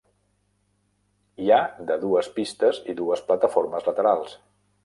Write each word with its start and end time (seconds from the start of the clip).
Hi 1.43 1.51
han 1.57 1.89
de 1.91 1.99
dues 2.05 2.31
pistes 2.39 2.83
i 2.95 2.99
dues 3.03 3.25
plataformes 3.29 3.87
laterals. 3.93 4.39